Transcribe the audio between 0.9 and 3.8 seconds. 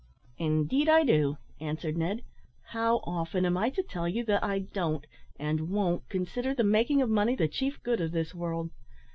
do," answered Ned. "How often am I